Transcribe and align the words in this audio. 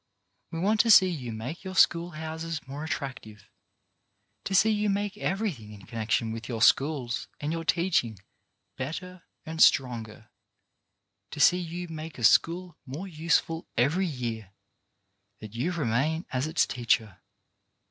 We 0.51 0.57
want 0.59 0.79
to 0.79 0.89
see 0.89 1.09
you 1.11 1.31
make 1.31 1.63
your 1.63 1.75
school 1.75 2.09
houses 2.17 2.65
more 2.67 2.83
attractive; 2.83 3.47
to 4.45 4.55
see 4.55 4.71
you 4.71 4.89
make 4.89 5.15
every 5.15 5.51
thing 5.51 5.73
in 5.73 5.85
connection 5.85 6.31
with 6.31 6.49
your 6.49 6.63
schools 6.63 7.27
and 7.39 7.51
your 7.51 7.63
teaching 7.63 8.17
better 8.77 9.21
and 9.45 9.61
stronger; 9.61 10.31
to 11.29 11.39
see 11.39 11.59
you 11.59 11.87
make 11.87 12.17
a 12.17 12.23
school 12.23 12.79
more 12.83 13.07
useful 13.07 13.67
every 13.77 14.07
year 14.07 14.51
that 15.39 15.53
you 15.53 15.71
remain 15.71 16.25
as 16.31 16.47
its 16.47 16.65
teacher. 16.65 17.19